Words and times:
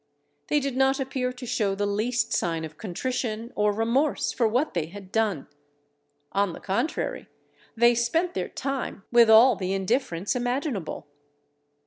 They 0.47 0.59
did 0.59 0.75
not 0.75 0.99
appear 0.99 1.31
to 1.31 1.45
show 1.45 1.75
the 1.75 1.85
least 1.85 2.33
sign 2.33 2.65
of 2.65 2.79
contrition 2.79 3.53
or 3.55 3.71
remorse 3.71 4.31
for 4.31 4.47
what 4.47 4.73
they 4.73 4.87
had 4.87 5.11
done; 5.11 5.45
on 6.31 6.53
the 6.53 6.59
contrary 6.59 7.27
they 7.77 7.93
spent 7.93 8.33
their 8.33 8.49
time 8.49 9.03
with 9.11 9.29
all 9.29 9.55
the 9.55 9.73
indifference 9.73 10.35
imaginable. 10.35 11.05